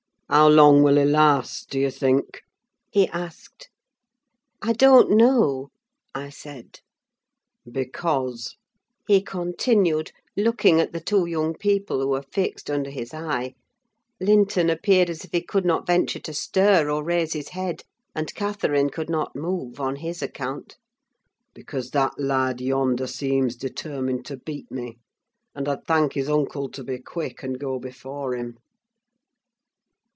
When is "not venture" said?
15.65-16.19